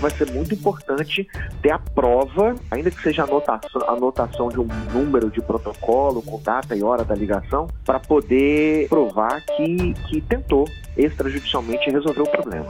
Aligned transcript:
vai 0.00 0.10
ser 0.10 0.30
muito 0.30 0.54
importante 0.54 1.28
ter 1.62 1.70
a 1.70 1.78
prova, 1.78 2.54
ainda 2.70 2.90
que 2.90 3.00
seja 3.02 3.24
anotação, 3.24 3.82
anotação 3.88 4.48
de 4.48 4.58
um 4.58 4.68
número 4.92 5.30
de 5.30 5.40
protocolo 5.40 6.22
com 6.22 6.40
data 6.42 6.74
e 6.74 6.82
hora 6.82 7.04
da 7.04 7.14
ligação, 7.14 7.68
para 7.84 8.00
poder 8.00 8.88
provar 8.88 9.44
que, 9.56 9.94
que 10.08 10.20
tentou 10.22 10.66
extrajudicialmente 10.96 11.90
resolver 11.90 12.22
o 12.22 12.30
problema. 12.30 12.66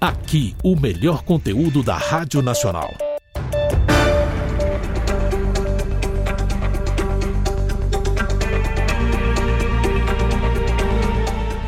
Aqui, 0.00 0.54
o 0.62 0.78
melhor 0.78 1.22
conteúdo 1.22 1.82
da 1.82 1.96
Rádio 1.96 2.42
Nacional. 2.42 2.90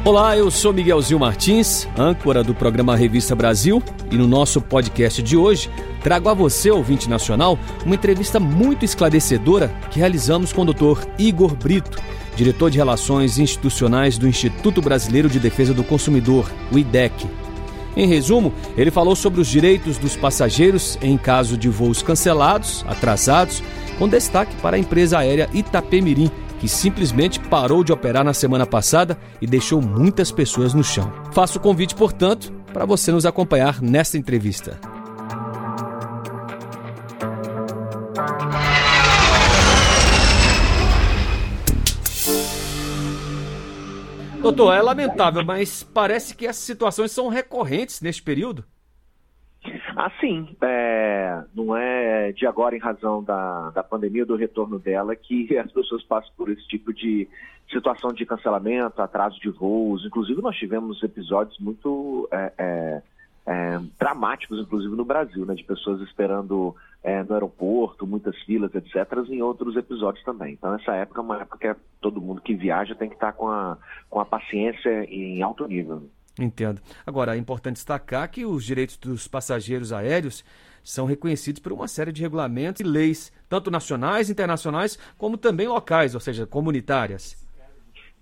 Olá, 0.09 0.34
eu 0.34 0.50
sou 0.50 0.72
Miguelzinho 0.72 1.20
Martins, 1.20 1.86
âncora 1.95 2.43
do 2.43 2.54
programa 2.54 2.96
Revista 2.96 3.34
Brasil, 3.34 3.82
e 4.11 4.16
no 4.16 4.27
nosso 4.27 4.59
podcast 4.59 5.23
de 5.23 5.37
hoje 5.37 5.70
trago 6.02 6.30
a 6.30 6.34
você, 6.34 6.70
ouvinte 6.70 7.10
nacional, 7.10 7.59
uma 7.84 7.95
entrevista 7.95 8.41
muito 8.41 8.86
esclarecedora 8.86 9.69
que 9.91 9.98
realizamos 9.98 10.50
com 10.50 10.62
o 10.62 10.73
Dr. 10.73 11.06
Igor 11.19 11.55
Brito, 11.55 12.00
diretor 12.34 12.70
de 12.70 12.78
Relações 12.78 13.38
Institucionais 13.38 14.16
do 14.16 14.27
Instituto 14.27 14.80
Brasileiro 14.80 15.28
de 15.28 15.38
Defesa 15.38 15.74
do 15.74 15.84
Consumidor, 15.84 16.50
o 16.72 16.78
IDEC. 16.78 17.27
Em 17.95 18.06
resumo, 18.06 18.55
ele 18.78 18.91
falou 18.91 19.14
sobre 19.14 19.42
os 19.42 19.47
direitos 19.47 19.98
dos 19.98 20.16
passageiros 20.16 20.98
em 21.02 21.19
caso 21.19 21.55
de 21.55 21.69
voos 21.69 22.00
cancelados, 22.00 22.83
atrasados, 22.88 23.62
com 23.98 24.09
destaque 24.09 24.56
para 24.62 24.77
a 24.77 24.80
empresa 24.80 25.19
aérea 25.19 25.50
Itapemirim, 25.52 26.30
que 26.59 26.69
simplesmente 26.69 27.41
parou 27.41 27.85
de 27.85 27.93
operar 27.93 28.25
na 28.25 28.35
semana 28.35 28.67
passada 28.67 29.19
e 29.41 29.47
deixou 29.47 29.80
muitas 29.80 30.30
pessoas 30.30 30.75
no 30.75 30.84
chão. 30.84 31.12
Faço 31.33 31.59
o 31.59 31.61
convite, 31.61 31.95
portanto, 31.95 32.53
para 32.73 32.84
você 32.84 33.11
nos 33.12 33.25
acompanhar 33.25 33.81
nesta 33.81 34.19
entrevista. 34.19 34.79
Doutor, 44.41 44.72
é 44.72 44.81
lamentável, 44.81 45.45
mas 45.45 45.83
parece 45.83 46.34
que 46.34 46.47
essas 46.47 46.62
situações 46.62 47.12
são 47.12 47.28
recorrentes 47.28 48.00
neste 48.00 48.22
período. 48.22 48.65
Assim, 49.98 50.56
é, 50.62 51.42
não 51.52 51.77
é 51.77 52.30
de 52.30 52.46
agora, 52.46 52.77
em 52.77 52.78
razão 52.78 53.20
da, 53.20 53.70
da 53.70 53.82
pandemia, 53.82 54.24
do 54.24 54.36
retorno 54.36 54.78
dela, 54.78 55.16
que 55.16 55.48
as 55.58 55.72
pessoas 55.72 56.04
passam 56.04 56.30
por 56.36 56.48
esse 56.48 56.64
tipo 56.68 56.94
de 56.94 57.28
situação 57.68 58.12
de 58.12 58.24
cancelamento, 58.24 59.02
atraso 59.02 59.41
de 59.41 59.50
voos. 59.50 60.06
Inclusive, 60.06 60.41
nós 60.41 60.54
tivemos 60.54 61.02
episódios 61.02 61.58
muito 61.58 62.28
é, 62.30 62.52
é, 62.56 63.02
é 63.44 63.80
dramáticos, 63.98 64.60
inclusive 64.60 64.94
no 64.94 65.04
Brasil, 65.04 65.44
né, 65.44 65.56
de 65.56 65.64
pessoas 65.64 66.00
esperando 66.02 66.76
é, 67.02 67.24
no 67.24 67.34
aeroporto, 67.34 68.06
muitas 68.06 68.38
filas, 68.44 68.72
etc., 68.76 68.94
em 69.28 69.42
outros 69.42 69.74
episódios 69.74 70.24
também. 70.24 70.52
Então, 70.52 70.76
essa 70.76 70.94
época 70.94 71.20
é 71.20 71.24
uma 71.24 71.41
época 71.41 71.58
que 71.58 71.66
é, 71.66 71.76
todo 72.00 72.20
mundo 72.20 72.41
que 72.41 72.54
viaja 72.54 72.94
tem 72.94 73.08
que 73.08 73.16
estar 73.16 73.32
com 73.32 73.48
a, 73.48 73.76
com 74.08 74.20
a 74.20 74.24
paciência 74.24 75.02
em 75.12 75.42
alto 75.42 75.66
nível. 75.66 76.08
Entendo. 76.39 76.81
Agora, 77.06 77.34
é 77.34 77.39
importante 77.39 77.77
destacar 77.77 78.31
que 78.31 78.44
os 78.44 78.64
direitos 78.64 78.97
dos 78.97 79.27
passageiros 79.27 79.92
aéreos 79.92 80.44
são 80.83 81.05
reconhecidos 81.05 81.61
por 81.61 81.72
uma 81.72 81.89
série 81.89 82.12
de 82.12 82.22
regulamentos 82.22 82.81
e 82.81 82.84
leis, 82.84 83.33
tanto 83.48 83.70
nacionais, 83.70 84.31
internacionais, 84.31 84.97
como 85.19 85.36
também 85.36 85.69
locais, 85.69 86.14
ou 86.14 86.20
seja, 86.20 86.47
comunitárias. 86.47 87.36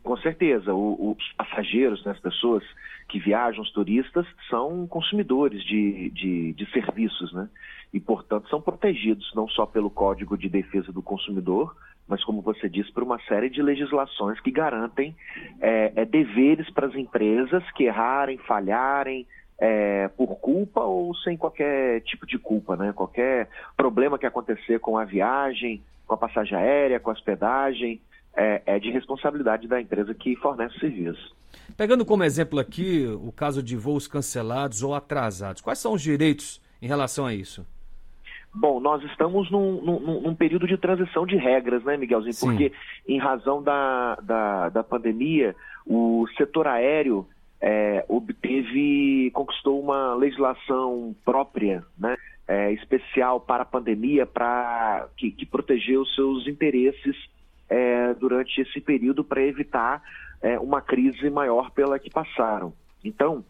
Com 0.02 0.16
certeza. 0.16 0.72
O, 0.72 1.12
os 1.12 1.32
passageiros, 1.32 2.04
né, 2.04 2.12
as 2.12 2.20
pessoas 2.20 2.64
que 3.08 3.18
viajam, 3.18 3.62
os 3.62 3.70
turistas, 3.72 4.26
são 4.48 4.86
consumidores 4.86 5.62
de, 5.64 6.10
de, 6.10 6.52
de 6.54 6.70
serviços, 6.72 7.32
né? 7.32 7.48
E, 7.96 8.00
portanto, 8.00 8.46
são 8.50 8.60
protegidos 8.60 9.32
não 9.34 9.48
só 9.48 9.64
pelo 9.64 9.88
Código 9.88 10.36
de 10.36 10.50
Defesa 10.50 10.92
do 10.92 11.00
Consumidor, 11.00 11.74
mas 12.06 12.22
como 12.22 12.42
você 12.42 12.68
disse, 12.68 12.92
por 12.92 13.02
uma 13.02 13.18
série 13.20 13.48
de 13.48 13.62
legislações 13.62 14.38
que 14.38 14.50
garantem 14.50 15.16
é, 15.62 15.92
é, 15.96 16.04
deveres 16.04 16.68
para 16.68 16.88
as 16.88 16.94
empresas 16.94 17.64
que 17.72 17.84
errarem, 17.84 18.36
falharem, 18.36 19.26
é, 19.58 20.08
por 20.08 20.36
culpa 20.36 20.82
ou 20.82 21.14
sem 21.16 21.38
qualquer 21.38 22.02
tipo 22.02 22.26
de 22.26 22.38
culpa, 22.38 22.76
né? 22.76 22.92
Qualquer 22.92 23.48
problema 23.78 24.18
que 24.18 24.26
acontecer 24.26 24.78
com 24.78 24.98
a 24.98 25.06
viagem, 25.06 25.82
com 26.06 26.12
a 26.12 26.18
passagem 26.18 26.54
aérea, 26.54 27.00
com 27.00 27.08
a 27.08 27.14
hospedagem, 27.14 27.98
é, 28.36 28.60
é 28.66 28.78
de 28.78 28.90
responsabilidade 28.90 29.66
da 29.66 29.80
empresa 29.80 30.12
que 30.12 30.36
fornece 30.36 30.76
o 30.76 30.80
serviço. 30.80 31.34
Pegando 31.78 32.04
como 32.04 32.24
exemplo 32.24 32.58
aqui 32.58 33.06
o 33.06 33.32
caso 33.32 33.62
de 33.62 33.74
voos 33.74 34.06
cancelados 34.06 34.82
ou 34.82 34.94
atrasados, 34.94 35.62
quais 35.62 35.78
são 35.78 35.94
os 35.94 36.02
direitos 36.02 36.60
em 36.82 36.86
relação 36.86 37.24
a 37.24 37.32
isso? 37.32 37.64
Bom, 38.58 38.80
nós 38.80 39.02
estamos 39.04 39.50
num, 39.50 39.82
num, 39.82 40.20
num, 40.22 40.34
período 40.34 40.66
de 40.66 40.78
transição 40.78 41.26
de 41.26 41.36
regras, 41.36 41.84
né, 41.84 41.94
Miguelzinho? 41.98 42.32
Sim. 42.32 42.46
Porque, 42.46 42.72
em 43.06 43.18
razão 43.18 43.62
da, 43.62 44.14
da, 44.22 44.68
da, 44.70 44.82
pandemia, 44.82 45.54
o 45.86 46.26
setor 46.38 46.66
aéreo 46.66 47.28
é, 47.60 48.02
obteve, 48.08 49.30
conquistou 49.34 49.78
uma 49.78 50.14
legislação 50.14 51.14
própria, 51.22 51.84
né? 51.98 52.16
É, 52.48 52.72
especial 52.72 53.40
para 53.40 53.64
a 53.64 53.66
pandemia, 53.66 54.24
para 54.24 55.06
que, 55.18 55.30
que 55.32 55.44
protegeu 55.44 56.00
os 56.00 56.14
seus 56.14 56.46
interesses 56.46 57.16
é, 57.68 58.14
durante 58.14 58.60
esse 58.62 58.80
período 58.80 59.22
para 59.22 59.42
evitar 59.42 60.00
é, 60.40 60.58
uma 60.58 60.80
crise 60.80 61.28
maior 61.28 61.70
pela 61.72 61.98
que 61.98 62.08
passaram. 62.08 62.72
Então, 63.04 63.44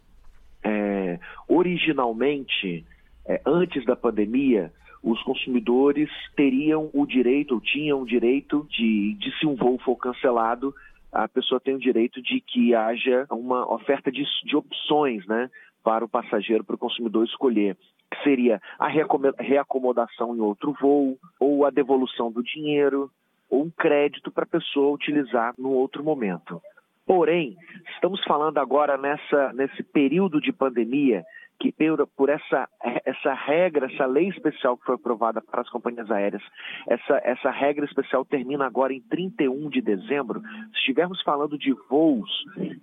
é, 0.65 1.21
originalmente, 1.47 2.85
é, 3.25 3.41
antes 3.47 3.85
da 3.85 3.95
pandemia, 3.95 4.73
os 5.07 5.23
consumidores 5.23 6.11
teriam 6.35 6.91
o 6.93 7.07
direito, 7.07 7.55
ou 7.55 7.61
tinham 7.61 8.03
o 8.03 8.07
direito 8.07 8.67
de, 8.69 9.15
de 9.15 9.39
se 9.39 9.47
um 9.47 9.55
voo 9.55 9.79
for 9.79 9.95
cancelado, 9.97 10.75
a 11.13 11.29
pessoa 11.29 11.61
tem 11.61 11.77
o 11.77 11.79
direito 11.79 12.21
de 12.21 12.41
que 12.41 12.75
haja 12.75 13.25
uma 13.31 13.73
oferta 13.73 14.11
de, 14.11 14.25
de 14.45 14.57
opções, 14.57 15.25
né? 15.27 15.49
Para 15.85 16.05
o 16.05 16.09
passageiro, 16.09 16.65
para 16.65 16.75
o 16.75 16.79
consumidor 16.79 17.25
escolher 17.25 17.77
que 18.11 18.23
seria 18.25 18.61
a 18.79 18.89
reacomodação 18.89 20.35
em 20.35 20.41
outro 20.41 20.73
voo, 20.81 21.17
ou 21.39 21.65
a 21.65 21.71
devolução 21.71 22.31
do 22.31 22.43
dinheiro, 22.43 23.09
ou 23.49 23.65
um 23.65 23.71
crédito 23.71 24.31
para 24.33 24.43
a 24.43 24.49
pessoa 24.49 24.95
utilizar 24.95 25.55
no 25.57 25.71
outro 25.71 26.03
momento. 26.03 26.61
Porém, 27.07 27.57
estamos 27.95 28.23
falando 28.25 28.59
agora 28.59 28.97
nessa, 28.99 29.53
nesse 29.53 29.83
período 29.85 30.41
de 30.41 30.53
pandemia 30.53 31.25
que 31.59 31.75
por, 32.17 32.29
essa, 32.29 32.69
essa 33.05 33.33
regra, 33.33 33.87
essa 33.87 34.07
lei 34.07 34.29
especial 34.29 34.77
que 34.77 34.85
foi 34.85 34.95
aprovada 34.95 35.41
para 35.41 35.63
as 35.63 35.69
companhias 35.71 36.11
aéreas, 36.11 36.43
essa, 36.89 37.21
essa 37.25 37.51
regra 37.51 37.85
especial 37.85 38.25
termina 38.25 38.67
agora 38.67 38.93
em 38.93 39.01
31 39.01 39.69
de 39.69 39.81
dezembro. 39.81 40.41
Se 40.73 40.79
estivermos 40.79 41.21
falando 41.23 41.59
de 41.59 41.73
voos 41.89 42.31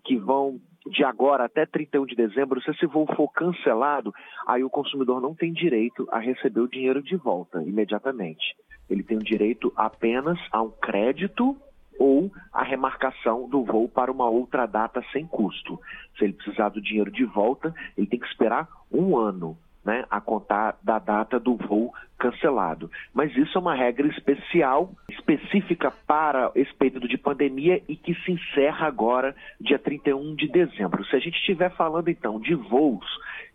que 0.03 0.17
vão 0.17 0.59
de 0.88 1.03
agora 1.03 1.45
até 1.45 1.66
31 1.66 2.06
de 2.06 2.16
dezembro, 2.16 2.62
se 2.62 2.72
esse 2.72 2.85
voo 2.85 3.07
for 3.16 3.29
cancelado, 3.29 4.13
aí 4.47 4.63
o 4.63 4.69
consumidor 4.69 5.22
não 5.22 5.33
tem 5.33 5.53
direito 5.53 6.07
a 6.12 6.19
receber 6.19 6.59
o 6.59 6.67
dinheiro 6.67 7.01
de 7.01 7.16
volta 7.16 7.63
imediatamente. 7.63 8.56
Ele 8.89 9.03
tem 9.03 9.17
o 9.17 9.23
direito 9.23 9.72
apenas 9.75 10.38
a 10.51 10.62
um 10.62 10.69
crédito 10.69 11.56
ou 11.99 12.31
a 12.51 12.63
remarcação 12.63 13.47
do 13.47 13.63
voo 13.63 13.87
para 13.87 14.11
uma 14.11 14.29
outra 14.29 14.65
data 14.65 15.03
sem 15.11 15.25
custo. 15.25 15.79
Se 16.17 16.23
ele 16.23 16.33
precisar 16.33 16.69
do 16.69 16.81
dinheiro 16.81 17.11
de 17.11 17.25
volta, 17.25 17.73
ele 17.97 18.07
tem 18.07 18.19
que 18.19 18.27
esperar 18.27 18.67
um 18.91 19.17
ano. 19.17 19.57
Né, 19.85 20.05
a 20.09 20.21
contar 20.21 20.77
da 20.81 20.97
data 20.97 21.37
do 21.37 21.57
voo 21.57 21.93
cancelado. 22.17 22.89
Mas 23.13 23.35
isso 23.35 23.57
é 23.57 23.59
uma 23.59 23.75
regra 23.75 24.07
especial, 24.07 24.89
específica 25.09 25.91
para 26.07 26.49
esse 26.55 26.73
período 26.75 27.05
de 27.05 27.17
pandemia 27.17 27.83
e 27.85 27.97
que 27.97 28.15
se 28.21 28.31
encerra 28.31 28.87
agora, 28.87 29.35
dia 29.59 29.77
31 29.77 30.35
de 30.35 30.47
dezembro. 30.47 31.03
Se 31.07 31.17
a 31.17 31.19
gente 31.19 31.35
estiver 31.35 31.69
falando 31.75 32.07
então 32.07 32.39
de 32.39 32.55
voos 32.55 33.05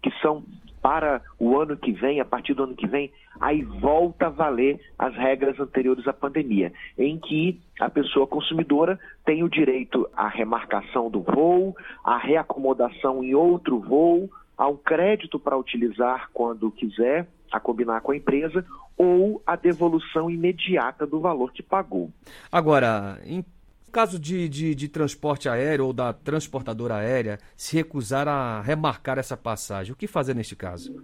que 0.02 0.10
são 0.20 0.44
para 0.82 1.22
o 1.38 1.58
ano 1.58 1.76
que 1.76 1.92
vem, 1.92 2.20
a 2.20 2.24
partir 2.24 2.54
do 2.54 2.64
ano 2.64 2.74
que 2.74 2.86
vem, 2.86 3.12
aí 3.40 3.62
volta 3.62 4.26
a 4.26 4.30
valer 4.30 4.80
as 4.98 5.14
regras 5.14 5.58
anteriores 5.58 6.06
à 6.06 6.12
pandemia, 6.12 6.72
em 6.96 7.18
que 7.18 7.60
a 7.80 7.88
pessoa 7.88 8.26
consumidora 8.26 8.98
tem 9.24 9.42
o 9.42 9.48
direito 9.48 10.08
à 10.16 10.28
remarcação 10.28 11.10
do 11.10 11.20
voo, 11.20 11.76
à 12.04 12.16
reacomodação 12.18 13.22
em 13.22 13.34
outro 13.34 13.78
voo, 13.78 14.30
a 14.56 14.66
um 14.68 14.76
crédito 14.76 15.38
para 15.38 15.56
utilizar 15.56 16.30
quando 16.32 16.70
quiser, 16.70 17.28
a 17.52 17.60
combinar 17.60 18.00
com 18.00 18.12
a 18.12 18.16
empresa, 18.16 18.64
ou 18.96 19.40
a 19.46 19.54
devolução 19.54 20.28
imediata 20.28 21.06
do 21.06 21.20
valor 21.20 21.52
que 21.52 21.62
pagou. 21.62 22.10
Agora, 22.50 23.20
em 23.24 23.44
caso 23.88 24.18
de, 24.18 24.48
de, 24.48 24.74
de, 24.74 24.88
transporte 24.88 25.48
aéreo 25.48 25.86
ou 25.86 25.92
da 25.92 26.12
transportadora 26.12 26.96
aérea 26.96 27.38
se 27.56 27.76
recusar 27.76 28.28
a 28.28 28.60
remarcar 28.60 29.18
essa 29.18 29.36
passagem, 29.36 29.92
o 29.92 29.96
que 29.96 30.06
fazer 30.06 30.34
neste 30.34 30.54
caso? 30.54 30.94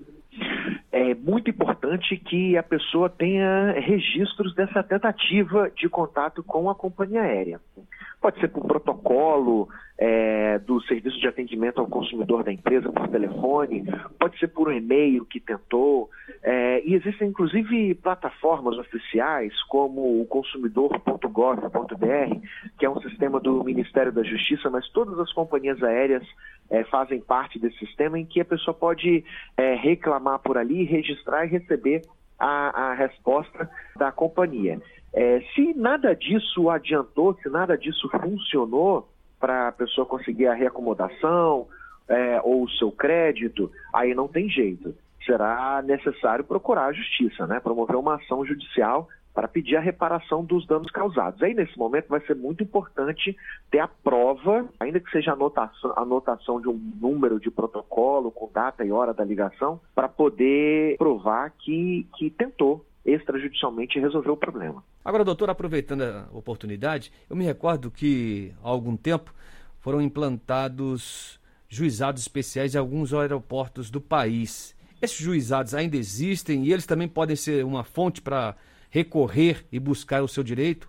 É 0.93 1.15
muito 1.15 1.51
importante 1.51 2.17
que 2.17 2.57
a 2.57 2.63
pessoa 2.63 3.11
tenha 3.11 3.73
registros 3.73 4.55
dessa 4.55 4.83
tentativa 4.83 5.71
de 5.77 5.89
contato 5.89 6.43
com 6.43 6.71
a 6.71 6.75
companhia 6.75 7.23
aérea. 7.23 7.61
Pode 8.25 8.41
ser 8.41 8.49
por 8.49 8.67
protocolo 8.67 9.69
é, 9.99 10.59
do 10.61 10.81
serviço 10.85 11.21
de 11.21 11.29
atendimento 11.29 11.79
ao 11.79 11.87
consumidor 11.87 12.43
da 12.43 12.51
empresa 12.51 12.91
por 12.91 13.07
telefone, 13.09 13.85
pode 14.19 14.39
ser 14.39 14.49
por 14.49 14.69
um 14.69 14.73
e-mail 14.73 15.27
que 15.27 15.39
tentou. 15.39 16.09
É, 16.43 16.83
e 16.87 16.95
existem 16.95 17.29
inclusive 17.29 17.95
plataformas 17.97 18.79
oficiais 18.79 19.53
como 19.65 20.23
o 20.23 20.27
consumidor.gov.br, 20.27 22.39
que 22.79 22.87
é 22.87 22.89
um 22.89 22.99
sistema 23.03 23.39
do 23.39 23.63
Ministério 23.63 24.11
da 24.11 24.23
Justiça, 24.23 24.71
mas 24.71 24.89
todas 24.89 25.19
as 25.19 25.31
companhias 25.35 25.83
aéreas 25.83 26.27
é, 26.71 26.83
fazem 26.85 27.21
parte 27.21 27.59
desse 27.59 27.77
sistema 27.77 28.19
em 28.19 28.25
que 28.25 28.41
a 28.41 28.45
pessoa 28.47 28.73
pode 28.73 29.23
é, 29.55 29.75
reclamar 29.75 30.39
por 30.39 30.57
ali, 30.57 30.85
registrar 30.85 31.45
e 31.45 31.51
receber 31.51 32.01
a, 32.39 32.89
a 32.89 32.95
resposta 32.95 33.69
da 33.99 34.11
companhia. 34.11 34.81
É, 35.15 35.41
se 35.55 35.73
nada 35.75 36.15
disso 36.15 36.69
adiantou, 36.69 37.35
se 37.35 37.49
nada 37.49 37.79
disso 37.79 38.09
funcionou 38.11 39.09
para 39.39 39.69
a 39.69 39.73
pessoa 39.73 40.05
conseguir 40.05 40.49
a 40.49 40.55
reacomodação 40.55 41.69
é, 42.09 42.41
ou 42.43 42.65
o 42.65 42.71
seu 42.71 42.91
crédito, 42.91 43.71
aí 43.93 44.13
não 44.13 44.27
tem 44.27 44.49
jeito. 44.49 44.93
Será 45.25 45.81
necessário 45.83 46.45
procurar 46.45 46.87
a 46.87 46.93
justiça, 46.93 47.47
né? 47.47 47.61
promover 47.61 47.97
uma 47.97 48.17
ação 48.17 48.45
judicial 48.45 49.09
para 49.33 49.49
pedir 49.49 49.77
a 49.77 49.81
reparação 49.81 50.45
dos 50.45 50.67
danos 50.67 50.91
causados. 50.91 51.43
Aí, 51.43 51.55
nesse 51.55 51.77
momento, 51.79 52.09
vai 52.09 52.21
ser 52.21 52.35
muito 52.35 52.63
importante 52.63 53.37
ter 53.71 53.81
a 53.81 53.89
prova, 53.89 54.69
ainda 54.79 55.01
que 55.01 55.11
seja 55.11 55.33
anotação, 55.33 55.93
anotação 55.97 56.61
de 56.61 56.69
um 56.69 56.81
número 57.01 57.41
de 57.41 57.51
protocolo 57.51 58.31
com 58.31 58.51
data 58.53 58.85
e 58.85 58.93
hora 58.93 59.13
da 59.13 59.25
ligação, 59.25 59.81
para 59.95 60.09
poder 60.09 60.97
provar 60.97 61.51
que, 61.51 62.07
que 62.17 62.31
tentou 62.31 62.85
extrajudicialmente 63.05 63.99
resolver 63.99 64.31
o 64.31 64.37
problema. 64.37 64.83
Agora, 65.05 65.23
doutor, 65.23 65.51
aproveitando 65.51 66.03
a 66.03 66.27
oportunidade, 66.33 67.13
eu 67.29 67.37
me 67.37 67.45
recordo 67.45 67.91
que 67.91 68.55
há 68.63 68.69
algum 68.69 68.97
tempo 68.97 69.35
foram 69.79 70.01
implantados 70.01 71.39
juizados 71.69 72.23
especiais 72.23 72.75
em 72.75 72.79
alguns 72.79 73.13
aeroportos 73.13 73.91
do 73.91 74.01
país. 74.01 74.75
Esses 75.03 75.19
juizados 75.19 75.75
ainda 75.75 75.97
existem 75.97 76.65
e 76.65 76.73
eles 76.73 76.87
também 76.87 77.07
podem 77.07 77.37
ser 77.37 77.67
uma 77.67 77.85
fonte 77.85 78.23
para 78.23 78.57
recorrer 78.91 79.67
e 79.71 79.79
buscar 79.79 80.23
o 80.23 80.29
seu 80.29 80.43
direito? 80.43 80.89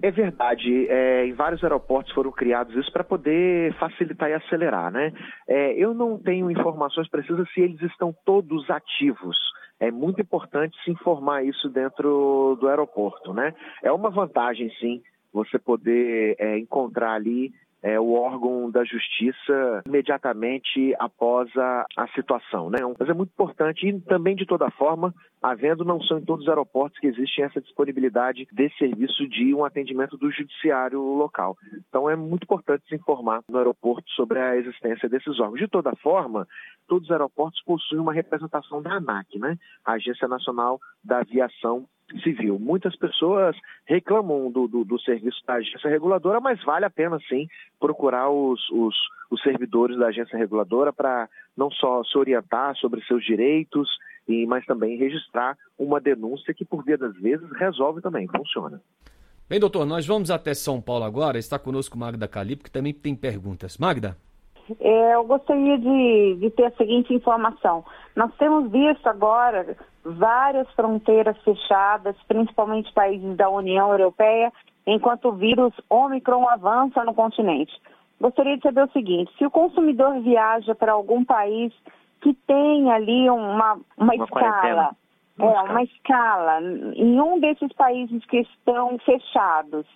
É 0.00 0.10
verdade. 0.10 0.86
É, 0.88 1.26
em 1.26 1.32
vários 1.32 1.64
aeroportos 1.64 2.12
foram 2.12 2.30
criados 2.30 2.76
isso 2.76 2.92
para 2.92 3.02
poder 3.02 3.72
facilitar 3.80 4.30
e 4.30 4.34
acelerar, 4.34 4.92
né? 4.92 5.12
É, 5.48 5.72
eu 5.72 5.92
não 5.94 6.18
tenho 6.18 6.50
informações 6.50 7.08
precisas 7.08 7.50
se 7.52 7.62
eles 7.62 7.80
estão 7.82 8.14
todos 8.24 8.68
ativos 8.70 9.36
é 9.78 9.90
muito 9.90 10.20
importante 10.20 10.76
se 10.84 10.90
informar 10.90 11.44
isso 11.44 11.68
dentro 11.68 12.56
do 12.60 12.68
aeroporto, 12.68 13.32
né? 13.32 13.54
É 13.82 13.92
uma 13.92 14.10
vantagem, 14.10 14.70
sim, 14.80 15.02
você 15.32 15.58
poder 15.58 16.36
é, 16.38 16.58
encontrar 16.58 17.12
ali 17.12 17.52
é, 17.82 17.98
o 18.00 18.12
órgão 18.12 18.70
da 18.70 18.84
justiça 18.84 19.82
imediatamente 19.86 20.94
após 20.98 21.48
a, 21.56 21.86
a 21.96 22.08
situação. 22.08 22.70
Né? 22.70 22.78
Mas 22.98 23.08
é 23.08 23.14
muito 23.14 23.30
importante 23.30 23.86
e 23.86 24.00
também, 24.00 24.34
de 24.34 24.46
toda 24.46 24.70
forma, 24.70 25.14
havendo 25.42 25.84
não 25.84 26.00
são 26.02 26.18
em 26.18 26.24
todos 26.24 26.44
os 26.44 26.48
aeroportos 26.48 26.98
que 26.98 27.06
existe 27.06 27.42
essa 27.42 27.60
disponibilidade 27.60 28.46
de 28.50 28.68
serviço 28.76 29.28
de 29.28 29.54
um 29.54 29.64
atendimento 29.64 30.16
do 30.16 30.30
judiciário 30.30 31.00
local. 31.00 31.56
Então 31.88 32.08
é 32.08 32.16
muito 32.16 32.44
importante 32.44 32.84
se 32.88 32.94
informar 32.94 33.42
no 33.48 33.58
aeroporto 33.58 34.08
sobre 34.10 34.40
a 34.40 34.56
existência 34.56 35.08
desses 35.08 35.38
órgãos. 35.38 35.60
De 35.60 35.68
toda 35.68 35.94
forma, 35.96 36.46
todos 36.88 37.04
os 37.04 37.12
aeroportos 37.12 37.62
possuem 37.64 38.00
uma 38.00 38.12
representação 38.12 38.82
da 38.82 38.94
ANAC, 38.94 39.38
né? 39.38 39.56
a 39.84 39.92
Agência 39.92 40.26
Nacional 40.26 40.80
da 41.04 41.18
Aviação 41.18 41.86
civil. 42.22 42.58
Muitas 42.58 42.94
pessoas 42.96 43.56
reclamam 43.84 44.50
do, 44.50 44.68
do, 44.68 44.84
do, 44.84 45.00
serviço 45.00 45.38
da 45.46 45.54
agência 45.54 45.90
reguladora, 45.90 46.40
mas 46.40 46.62
vale 46.64 46.84
a 46.84 46.90
pena 46.90 47.18
sim 47.28 47.48
procurar 47.80 48.30
os, 48.30 48.60
os, 48.70 48.94
os 49.30 49.42
servidores 49.42 49.98
da 49.98 50.06
agência 50.06 50.38
reguladora 50.38 50.92
para 50.92 51.28
não 51.56 51.70
só 51.70 52.02
se 52.04 52.16
orientar 52.16 52.76
sobre 52.76 53.02
seus 53.04 53.24
direitos, 53.24 53.88
e, 54.28 54.46
mas 54.46 54.64
também 54.66 54.98
registrar 54.98 55.56
uma 55.78 56.00
denúncia 56.00 56.52
que, 56.52 56.64
por 56.64 56.84
via 56.84 56.98
das 56.98 57.14
vezes, 57.16 57.48
resolve 57.52 58.00
também, 58.00 58.26
funciona. 58.26 58.80
Bem, 59.48 59.60
doutor, 59.60 59.86
nós 59.86 60.04
vamos 60.04 60.30
até 60.30 60.52
São 60.54 60.80
Paulo 60.80 61.04
agora. 61.04 61.38
Está 61.38 61.58
conosco 61.58 61.96
Magda 61.96 62.26
Calipo, 62.26 62.64
que 62.64 62.70
também 62.70 62.92
tem 62.92 63.14
perguntas. 63.14 63.78
Magda? 63.78 64.16
É, 64.80 65.14
eu 65.14 65.24
gostaria 65.24 65.78
de, 65.78 66.36
de 66.40 66.50
ter 66.50 66.64
a 66.64 66.70
seguinte 66.72 67.14
informação. 67.14 67.84
Nós 68.16 68.34
temos 68.36 68.70
visto 68.72 69.06
agora 69.06 69.76
várias 70.02 70.68
fronteiras 70.72 71.36
fechadas, 71.42 72.16
principalmente 72.26 72.90
países 72.94 73.36
da 73.36 73.50
União 73.50 73.90
Europeia, 73.90 74.50
enquanto 74.86 75.28
o 75.28 75.32
vírus 75.32 75.74
Omicron 75.90 76.48
avança 76.48 77.04
no 77.04 77.12
continente. 77.12 77.72
Gostaria 78.18 78.56
de 78.56 78.62
saber 78.62 78.84
o 78.84 78.92
seguinte: 78.92 79.30
se 79.36 79.44
o 79.44 79.50
consumidor 79.50 80.18
viaja 80.22 80.74
para 80.74 80.92
algum 80.92 81.22
país 81.24 81.74
que 82.22 82.32
tem 82.46 82.90
ali 82.90 83.28
uma, 83.28 83.74
uma, 83.74 84.14
uma 84.14 84.14
escala, 84.14 84.96
é, 85.38 85.44
uma 85.44 85.82
escala, 85.82 86.62
em 86.94 87.20
um 87.20 87.38
desses 87.38 87.70
países 87.74 88.24
que 88.24 88.38
estão 88.38 88.98
fechados, 89.00 89.86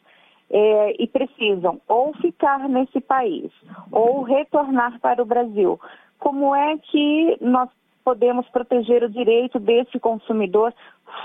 é, 0.50 1.02
e 1.02 1.06
precisam 1.06 1.80
ou 1.88 2.12
ficar 2.14 2.68
nesse 2.68 3.00
país 3.00 3.50
ou 3.90 4.22
retornar 4.22 4.98
para 5.00 5.22
o 5.22 5.26
Brasil. 5.26 5.80
Como 6.18 6.54
é 6.54 6.76
que 6.76 7.38
nós 7.40 7.70
podemos 8.04 8.48
proteger 8.48 9.02
o 9.02 9.10
direito 9.10 9.58
desse 9.58 9.98
consumidor 9.98 10.74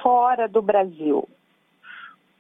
fora 0.01 0.48
do 0.48 0.62
Brasil? 0.62 1.27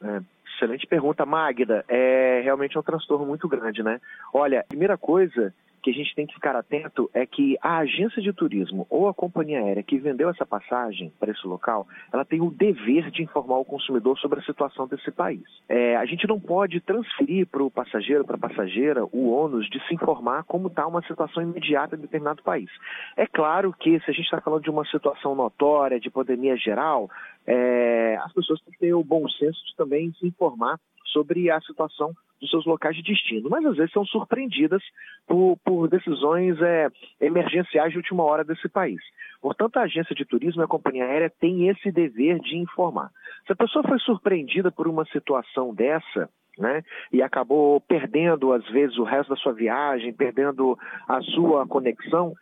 É, 0.03 0.21
excelente 0.55 0.85
pergunta, 0.87 1.25
Magda. 1.25 1.83
É 1.87 2.41
realmente 2.43 2.77
um 2.77 2.83
transtorno 2.83 3.25
muito 3.25 3.47
grande, 3.47 3.81
né? 3.83 3.99
Olha, 4.33 4.65
primeira 4.67 4.97
coisa 4.97 5.53
que 5.85 5.91
a 5.91 5.93
gente 5.93 6.15
tem 6.15 6.25
que 6.25 6.33
ficar 6.33 6.55
atento 6.55 7.07
é 7.13 7.27
que 7.27 7.55
a 7.61 7.77
agência 7.77 8.19
de 8.19 8.33
turismo 8.33 8.87
ou 8.89 9.07
a 9.07 9.13
companhia 9.13 9.59
aérea 9.59 9.83
que 9.83 9.99
vendeu 9.99 10.27
essa 10.31 10.43
passagem 10.43 11.13
para 11.19 11.31
esse 11.31 11.45
local, 11.45 11.87
ela 12.11 12.25
tem 12.25 12.41
o 12.41 12.49
dever 12.49 13.11
de 13.11 13.21
informar 13.21 13.59
o 13.59 13.65
consumidor 13.65 14.17
sobre 14.17 14.39
a 14.39 14.43
situação 14.43 14.87
desse 14.87 15.11
país. 15.11 15.43
É, 15.69 15.95
a 15.95 16.05
gente 16.05 16.27
não 16.27 16.39
pode 16.39 16.81
transferir 16.81 17.45
para 17.45 17.63
o 17.63 17.69
passageiro, 17.69 18.25
para 18.25 18.35
a 18.35 18.39
passageira, 18.39 19.05
o 19.11 19.29
ônus 19.29 19.69
de 19.69 19.79
se 19.87 19.93
informar 19.93 20.43
como 20.45 20.69
está 20.69 20.87
uma 20.87 21.03
situação 21.03 21.43
imediata 21.43 21.95
em 21.95 21.99
determinado 21.99 22.41
país. 22.41 22.71
É 23.15 23.27
claro 23.27 23.71
que 23.71 23.99
se 23.99 24.09
a 24.09 24.13
gente 24.13 24.25
está 24.25 24.41
falando 24.41 24.63
de 24.63 24.71
uma 24.71 24.85
situação 24.85 25.35
notória, 25.35 25.99
de 25.99 26.09
pandemia 26.09 26.57
geral, 26.57 27.11
é, 27.45 28.17
as 28.23 28.33
pessoas 28.33 28.59
têm 28.61 28.73
que 28.73 28.79
ter 28.79 28.93
o 28.95 29.03
bom 29.03 29.29
senso 29.29 29.63
de 29.67 29.75
também 29.75 30.11
se 30.13 30.25
informar 30.25 30.79
sobre 31.13 31.51
a 31.51 31.61
situação 31.61 32.11
dos 32.39 32.49
seus 32.49 32.65
locais 32.65 32.95
de 32.95 33.03
destino, 33.03 33.49
mas 33.49 33.65
às 33.65 33.75
vezes 33.75 33.91
são 33.91 34.05
surpreendidas 34.05 34.81
por, 35.27 35.57
por 35.63 35.87
decisões 35.87 36.61
é, 36.61 36.89
emergenciais 37.21 37.91
de 37.91 37.97
última 37.97 38.23
hora 38.23 38.43
desse 38.43 38.67
país. 38.67 39.01
Portanto, 39.41 39.77
a 39.77 39.83
agência 39.83 40.15
de 40.15 40.25
turismo 40.25 40.61
e 40.61 40.65
a 40.65 40.67
companhia 40.67 41.05
aérea 41.05 41.31
têm 41.39 41.67
esse 41.69 41.91
dever 41.91 42.39
de 42.39 42.57
informar. 42.57 43.09
Se 43.45 43.53
a 43.53 43.55
pessoa 43.55 43.87
foi 43.87 43.99
surpreendida 43.99 44.71
por 44.71 44.87
uma 44.87 45.05
situação 45.05 45.73
dessa, 45.73 46.29
né, 46.57 46.83
e 47.11 47.21
acabou 47.21 47.81
perdendo, 47.81 48.53
às 48.53 48.65
vezes, 48.69 48.97
o 48.97 49.03
resto 49.03 49.29
da 49.29 49.35
sua 49.35 49.53
viagem, 49.53 50.13
perdendo 50.13 50.77
a 51.07 51.21
sua 51.21 51.67
conexão, 51.67 52.33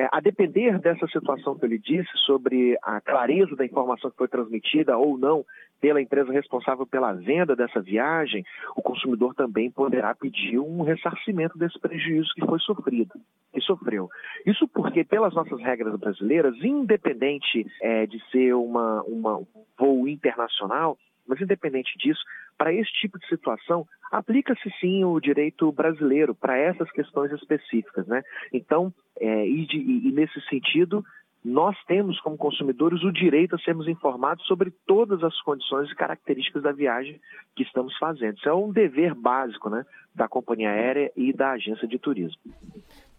é, 0.00 0.08
a 0.10 0.18
depender 0.18 0.78
dessa 0.78 1.06
situação 1.08 1.58
que 1.58 1.64
eu 1.66 1.68
lhe 1.68 1.78
disse, 1.78 2.08
sobre 2.24 2.74
a 2.82 3.02
clareza 3.02 3.54
da 3.54 3.66
informação 3.66 4.10
que 4.10 4.16
foi 4.16 4.28
transmitida 4.28 4.96
ou 4.96 5.18
não 5.18 5.44
pela 5.78 6.00
empresa 6.00 6.32
responsável 6.32 6.86
pela 6.86 7.12
venda 7.12 7.54
dessa 7.54 7.82
viagem, 7.82 8.42
o 8.74 8.80
consumidor 8.80 9.34
também 9.34 9.70
poderá 9.70 10.14
pedir 10.14 10.58
um 10.58 10.82
ressarcimento 10.82 11.58
desse 11.58 11.78
prejuízo 11.78 12.30
que 12.34 12.46
foi 12.46 12.58
sofrido, 12.60 13.12
que 13.52 13.60
sofreu. 13.60 14.08
Isso 14.46 14.66
porque, 14.68 15.04
pelas 15.04 15.34
nossas 15.34 15.60
regras 15.60 15.94
brasileiras, 16.00 16.54
independente 16.62 17.66
é, 17.82 18.06
de 18.06 18.18
ser 18.30 18.54
uma, 18.54 19.02
uma, 19.02 19.36
um 19.36 19.46
voo 19.78 20.08
internacional, 20.08 20.96
mas, 21.26 21.40
independente 21.42 21.92
disso, 21.98 22.20
para 22.60 22.74
esse 22.74 22.92
tipo 22.92 23.18
de 23.18 23.26
situação, 23.26 23.86
aplica-se 24.12 24.70
sim 24.78 25.02
o 25.02 25.18
direito 25.18 25.72
brasileiro 25.72 26.34
para 26.34 26.58
essas 26.58 26.92
questões 26.92 27.32
específicas. 27.32 28.06
Né? 28.06 28.22
Então, 28.52 28.92
é, 29.18 29.48
e, 29.48 29.64
de, 29.64 29.78
e 29.78 30.12
nesse 30.12 30.38
sentido, 30.42 31.02
nós 31.42 31.74
temos, 31.86 32.20
como 32.20 32.36
consumidores, 32.36 33.02
o 33.02 33.10
direito 33.10 33.56
a 33.56 33.58
sermos 33.60 33.88
informados 33.88 34.44
sobre 34.44 34.70
todas 34.86 35.24
as 35.24 35.40
condições 35.40 35.90
e 35.90 35.94
características 35.94 36.62
da 36.62 36.70
viagem 36.70 37.18
que 37.56 37.62
estamos 37.62 37.96
fazendo. 37.96 38.36
Isso 38.36 38.46
é 38.46 38.54
um 38.54 38.70
dever 38.70 39.14
básico 39.14 39.70
né, 39.70 39.82
da 40.14 40.28
companhia 40.28 40.68
aérea 40.68 41.10
e 41.16 41.32
da 41.32 41.52
agência 41.52 41.88
de 41.88 41.98
turismo. 41.98 42.38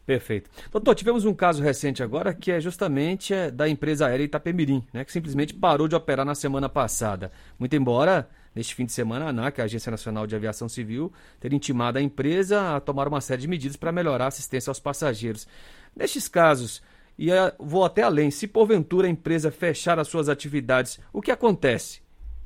Perfeito. 0.05 0.51
Doutor, 0.71 0.93
tivemos 0.93 1.25
um 1.25 1.33
caso 1.33 1.63
recente 1.63 2.03
agora 2.03 2.31
que 2.31 2.51
é 2.51 2.59
justamente 2.59 3.33
é, 3.33 3.49
da 3.49 3.67
empresa 3.67 4.05
aérea 4.05 4.23
Itapemirim, 4.23 4.83
né, 4.93 5.03
que 5.03 5.11
simplesmente 5.11 5.51
parou 5.51 5.87
de 5.87 5.95
operar 5.95 6.27
na 6.27 6.35
semana 6.35 6.69
passada. 6.69 7.31
Muito 7.57 7.75
embora, 7.75 8.29
neste 8.55 8.75
fim 8.75 8.85
de 8.85 8.91
semana, 8.91 9.25
a 9.25 9.29
ANAC, 9.29 9.59
a 9.59 9.65
Agência 9.65 9.89
Nacional 9.89 10.27
de 10.27 10.35
Aviação 10.35 10.67
Civil, 10.67 11.11
ter 11.39 11.53
intimado 11.53 11.97
a 11.97 12.01
empresa 12.01 12.75
a 12.75 12.79
tomar 12.79 13.07
uma 13.07 13.21
série 13.21 13.41
de 13.41 13.47
medidas 13.47 13.77
para 13.77 13.91
melhorar 13.91 14.25
a 14.25 14.27
assistência 14.27 14.69
aos 14.69 14.79
passageiros. 14.79 15.47
Nestes 15.95 16.27
casos, 16.27 16.81
e 17.17 17.29
vou 17.59 17.85
até 17.85 18.03
além, 18.03 18.31
se 18.31 18.47
porventura 18.47 19.07
a 19.07 19.09
empresa 19.09 19.51
fechar 19.51 19.99
as 19.99 20.07
suas 20.07 20.29
atividades, 20.29 20.99
o 21.13 21.21
que 21.21 21.31
acontece 21.31 22.01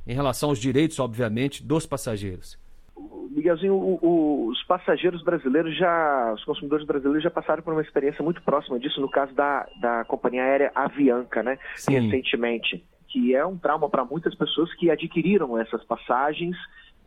em 0.06 0.14
relação 0.14 0.50
aos 0.50 0.60
direitos, 0.60 1.00
obviamente, 1.00 1.64
dos 1.64 1.86
passageiros? 1.86 2.58
Miguelzinho, 3.32 3.74
o, 3.74 4.00
o, 4.02 4.48
os 4.48 4.64
passageiros 4.64 5.22
brasileiros 5.22 5.78
já, 5.78 6.34
os 6.34 6.44
consumidores 6.46 6.86
brasileiros 6.86 7.24
já 7.24 7.30
passaram 7.30 7.62
por 7.62 7.74
uma 7.74 7.82
experiência 7.82 8.24
muito 8.24 8.42
próxima 8.42 8.80
disso, 8.80 9.02
no 9.02 9.10
caso 9.10 9.34
da, 9.34 9.68
da 9.82 10.06
companhia 10.06 10.44
aérea 10.44 10.72
Avianca, 10.74 11.44
né? 11.44 11.60
Sim. 11.76 12.00
Recentemente, 12.00 12.84
que 13.08 13.36
é 13.36 13.46
um 13.46 13.58
trauma 13.58 13.90
para 13.90 14.06
muitas 14.06 14.36
pessoas 14.36 14.74
que 14.76 14.92
adquiriram 14.92 15.58
essas 15.58 15.84
passagens 15.84 16.56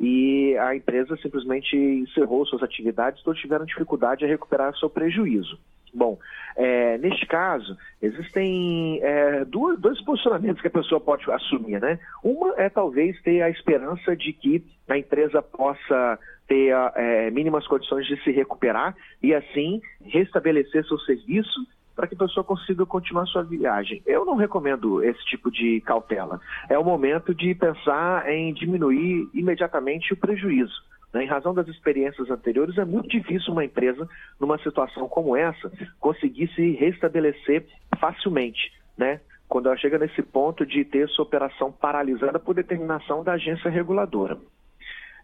e 0.00 0.56
a 0.58 0.76
empresa 0.76 1.16
simplesmente 1.16 1.76
encerrou 1.76 2.46
suas 2.46 2.62
atividades, 2.62 3.22
todos 3.22 3.40
tiveram 3.40 3.64
dificuldade 3.64 4.24
a 4.24 4.28
recuperar 4.28 4.76
seu 4.76 4.88
prejuízo. 4.88 5.58
Bom, 5.92 6.18
é, 6.54 6.98
neste 6.98 7.26
caso, 7.26 7.76
existem 8.00 9.00
é, 9.02 9.44
dois, 9.44 9.78
dois 9.80 10.00
posicionamentos 10.02 10.60
que 10.60 10.68
a 10.68 10.70
pessoa 10.70 11.00
pode 11.00 11.28
assumir, 11.30 11.80
né? 11.80 11.98
Uma 12.22 12.54
é 12.56 12.68
talvez 12.68 13.20
ter 13.22 13.42
a 13.42 13.50
esperança 13.50 14.14
de 14.14 14.32
que 14.32 14.62
a 14.88 14.98
empresa 14.98 15.42
possa 15.42 16.18
ter 16.46 16.72
é, 16.94 17.30
mínimas 17.30 17.66
condições 17.66 18.06
de 18.06 18.22
se 18.22 18.30
recuperar 18.30 18.94
e 19.22 19.34
assim 19.34 19.80
restabelecer 20.04 20.86
seu 20.86 20.98
serviço 21.00 21.60
para 21.98 22.06
que 22.06 22.14
a 22.14 22.18
pessoa 22.18 22.44
consiga 22.44 22.86
continuar 22.86 23.26
sua 23.26 23.42
viagem. 23.42 24.00
Eu 24.06 24.24
não 24.24 24.36
recomendo 24.36 25.02
esse 25.02 25.18
tipo 25.24 25.50
de 25.50 25.80
cautela. 25.80 26.40
É 26.68 26.78
o 26.78 26.84
momento 26.84 27.34
de 27.34 27.52
pensar 27.56 28.30
em 28.30 28.54
diminuir 28.54 29.28
imediatamente 29.34 30.12
o 30.12 30.16
prejuízo. 30.16 30.80
Né? 31.12 31.24
Em 31.24 31.26
razão 31.26 31.52
das 31.52 31.66
experiências 31.66 32.30
anteriores, 32.30 32.78
é 32.78 32.84
muito 32.84 33.08
difícil 33.08 33.52
uma 33.52 33.64
empresa, 33.64 34.08
numa 34.38 34.58
situação 34.58 35.08
como 35.08 35.36
essa, 35.36 35.72
conseguir 35.98 36.46
se 36.54 36.70
restabelecer 36.76 37.66
facilmente. 37.98 38.72
Né? 38.96 39.20
Quando 39.48 39.66
ela 39.66 39.76
chega 39.76 39.98
nesse 39.98 40.22
ponto 40.22 40.64
de 40.64 40.84
ter 40.84 41.08
sua 41.08 41.24
operação 41.24 41.72
paralisada 41.72 42.38
por 42.38 42.54
determinação 42.54 43.24
da 43.24 43.32
agência 43.32 43.68
reguladora. 43.68 44.38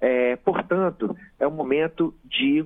É, 0.01 0.35
portanto, 0.35 1.17
é 1.39 1.47
o 1.47 1.53
momento 1.53 2.13
de, 2.25 2.65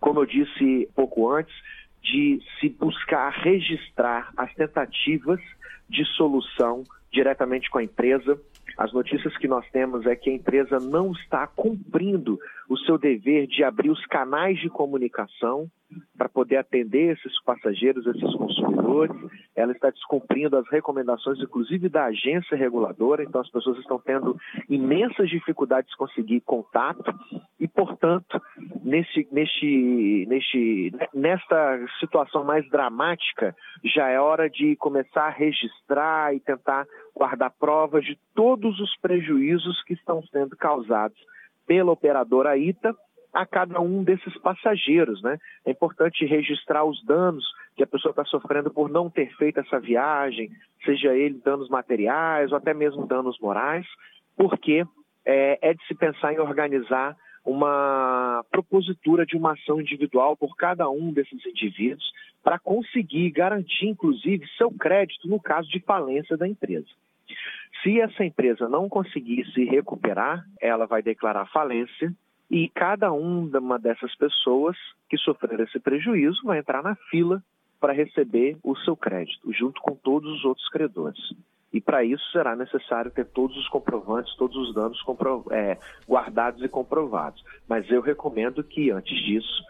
como 0.00 0.18
eu 0.18 0.26
disse 0.26 0.88
pouco 0.96 1.30
antes, 1.30 1.54
de 2.02 2.40
se 2.60 2.68
buscar 2.68 3.30
registrar 3.30 4.32
as 4.36 4.52
tentativas 4.54 5.40
de 5.88 6.04
solução 6.16 6.84
diretamente 7.10 7.70
com 7.70 7.78
a 7.78 7.82
empresa, 7.82 8.38
as 8.76 8.92
notícias 8.92 9.36
que 9.38 9.48
nós 9.48 9.68
temos 9.70 10.06
é 10.06 10.14
que 10.14 10.30
a 10.30 10.34
empresa 10.34 10.78
não 10.78 11.12
está 11.12 11.46
cumprindo 11.46 12.38
o 12.68 12.76
seu 12.78 12.98
dever 12.98 13.46
de 13.46 13.64
abrir 13.64 13.90
os 13.90 14.04
canais 14.06 14.58
de 14.60 14.68
comunicação 14.68 15.68
para 16.16 16.28
poder 16.28 16.56
atender 16.56 17.12
esses 17.12 17.42
passageiros, 17.44 18.06
esses 18.06 18.34
consumidores. 18.34 19.14
Ela 19.54 19.72
está 19.72 19.90
descumprindo 19.90 20.56
as 20.56 20.68
recomendações, 20.68 21.38
inclusive 21.40 21.88
da 21.88 22.06
agência 22.06 22.56
reguladora, 22.56 23.22
então 23.22 23.40
as 23.40 23.50
pessoas 23.50 23.78
estão 23.78 23.98
tendo 23.98 24.36
imensas 24.68 25.28
dificuldades 25.30 25.90
de 25.90 25.96
conseguir 25.96 26.40
contato 26.40 27.12
e, 27.58 27.66
portanto, 27.66 28.40
nesse, 28.82 29.26
neste, 29.32 30.26
neste, 30.28 30.92
nesta 31.14 31.86
situação 32.00 32.44
mais 32.44 32.68
dramática, 32.68 33.54
já 33.84 34.08
é 34.08 34.20
hora 34.20 34.50
de 34.50 34.76
começar 34.76 35.26
a 35.26 35.30
registrar 35.30 36.34
e 36.34 36.40
tentar 36.40 36.86
guardar 37.14 37.52
provas 37.58 38.04
de 38.04 38.18
todos 38.34 38.78
os 38.80 38.96
prejuízos 39.00 39.82
que 39.84 39.94
estão 39.94 40.22
sendo 40.26 40.56
causados 40.56 41.18
pela 41.66 41.92
operadora 41.92 42.56
ITA 42.56 42.94
a 43.38 43.46
cada 43.46 43.80
um 43.80 44.02
desses 44.02 44.36
passageiros. 44.38 45.22
Né? 45.22 45.38
É 45.64 45.70
importante 45.70 46.26
registrar 46.26 46.84
os 46.84 47.00
danos 47.04 47.44
que 47.76 47.84
a 47.84 47.86
pessoa 47.86 48.10
está 48.10 48.24
sofrendo 48.24 48.68
por 48.68 48.90
não 48.90 49.08
ter 49.08 49.32
feito 49.36 49.60
essa 49.60 49.78
viagem, 49.78 50.50
seja 50.84 51.14
ele 51.14 51.40
danos 51.44 51.68
materiais 51.68 52.50
ou 52.50 52.58
até 52.58 52.74
mesmo 52.74 53.06
danos 53.06 53.38
morais, 53.38 53.86
porque 54.36 54.84
é, 55.24 55.58
é 55.62 55.72
de 55.72 55.86
se 55.86 55.94
pensar 55.94 56.32
em 56.32 56.40
organizar 56.40 57.16
uma 57.44 58.44
propositura 58.50 59.24
de 59.24 59.36
uma 59.36 59.52
ação 59.52 59.80
individual 59.80 60.36
por 60.36 60.56
cada 60.56 60.90
um 60.90 61.12
desses 61.12 61.46
indivíduos 61.46 62.12
para 62.42 62.58
conseguir 62.58 63.30
garantir, 63.30 63.86
inclusive, 63.86 64.44
seu 64.56 64.70
crédito 64.72 65.28
no 65.28 65.40
caso 65.40 65.68
de 65.70 65.78
falência 65.78 66.36
da 66.36 66.48
empresa. 66.48 66.88
Se 67.84 68.00
essa 68.00 68.24
empresa 68.24 68.68
não 68.68 68.88
conseguir 68.88 69.46
se 69.52 69.64
recuperar, 69.64 70.44
ela 70.60 70.86
vai 70.86 71.02
declarar 71.02 71.46
falência 71.46 72.12
e 72.50 72.68
cada 72.68 73.12
uma 73.12 73.78
dessas 73.78 74.14
pessoas 74.16 74.76
que 75.08 75.18
sofreram 75.18 75.64
esse 75.64 75.78
prejuízo 75.78 76.42
vai 76.44 76.58
entrar 76.58 76.82
na 76.82 76.94
fila 77.10 77.42
para 77.80 77.92
receber 77.92 78.56
o 78.64 78.74
seu 78.76 78.96
crédito, 78.96 79.52
junto 79.52 79.80
com 79.80 79.94
todos 79.94 80.30
os 80.32 80.44
outros 80.44 80.68
credores. 80.70 81.20
E 81.72 81.80
para 81.80 82.02
isso 82.02 82.24
será 82.32 82.56
necessário 82.56 83.10
ter 83.10 83.26
todos 83.26 83.56
os 83.56 83.68
comprovantes, 83.68 84.34
todos 84.36 84.56
os 84.56 84.74
danos 84.74 84.98
é, 85.50 85.78
guardados 86.08 86.62
e 86.62 86.68
comprovados. 86.68 87.44
Mas 87.68 87.88
eu 87.90 88.00
recomendo 88.00 88.64
que, 88.64 88.90
antes 88.90 89.16
disso, 89.24 89.62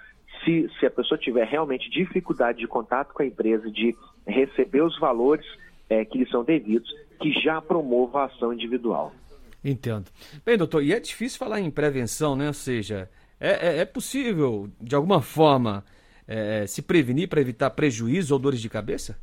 se, 0.44 0.70
se 0.78 0.86
a 0.86 0.90
pessoa 0.90 1.18
tiver 1.18 1.44
realmente 1.46 1.90
dificuldade 1.90 2.58
de 2.58 2.68
contato 2.68 3.12
com 3.12 3.22
a 3.22 3.26
empresa, 3.26 3.68
de 3.70 3.96
receber 4.26 4.82
os 4.82 4.98
valores 4.98 5.46
é, 5.90 6.04
que 6.04 6.18
lhe 6.18 6.30
são 6.30 6.44
devidos, 6.44 6.88
que 7.20 7.32
já 7.32 7.60
promova 7.60 8.22
a 8.22 8.24
ação 8.26 8.52
individual. 8.52 9.12
Entendo. 9.68 10.10
Bem, 10.44 10.56
doutor, 10.56 10.82
e 10.82 10.92
é 10.92 11.00
difícil 11.00 11.38
falar 11.38 11.60
em 11.60 11.70
prevenção, 11.70 12.34
né? 12.34 12.46
Ou 12.48 12.54
seja, 12.54 13.10
é, 13.38 13.68
é, 13.68 13.78
é 13.78 13.84
possível, 13.84 14.70
de 14.80 14.94
alguma 14.94 15.20
forma, 15.20 15.84
é, 16.26 16.66
se 16.66 16.80
prevenir 16.80 17.28
para 17.28 17.40
evitar 17.40 17.70
prejuízo 17.70 18.32
ou 18.32 18.40
dores 18.40 18.60
de 18.60 18.68
cabeça? 18.68 19.18